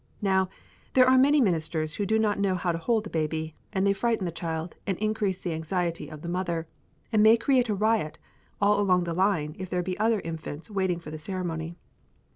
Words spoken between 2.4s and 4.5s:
how to hold a baby, and they frighten the